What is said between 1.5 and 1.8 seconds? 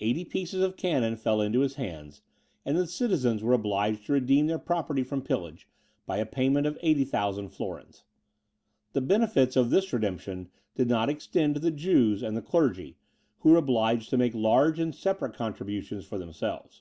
his